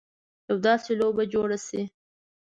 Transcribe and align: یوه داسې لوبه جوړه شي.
یوه 0.49 0.59
داسې 0.67 0.91
لوبه 0.99 1.23
جوړه 1.33 1.57
شي. 1.67 1.81